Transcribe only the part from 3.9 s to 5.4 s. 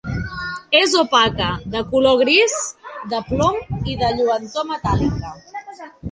i de lluentor metàl·lica.